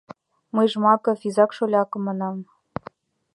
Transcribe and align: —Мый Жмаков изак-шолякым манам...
—Мый 0.55 0.67
Жмаков 0.73 1.19
изак-шолякым 1.27 2.01
манам... 2.07 2.37